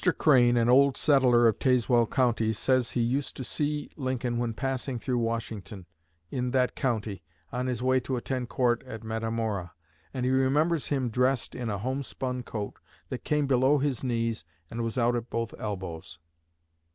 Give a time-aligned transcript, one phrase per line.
[0.17, 4.97] Crane, an old settler of Tazewell County, says he used to see Lincoln when passing
[4.97, 5.85] through Washington,
[6.31, 9.73] in that county, on his way to attend court at Metamora;
[10.11, 12.79] and he remembers him as "dressed in a homespun coat
[13.09, 16.17] that came below his knees and was out at both elbows."